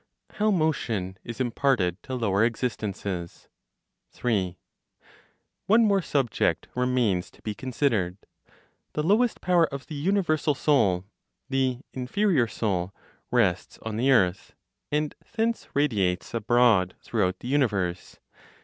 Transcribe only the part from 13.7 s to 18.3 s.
on the earth, and thence radiates abroad throughout the universe.